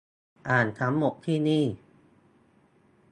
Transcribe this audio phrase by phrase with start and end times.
[0.49, 1.63] อ่านทั้งหมดที่นี่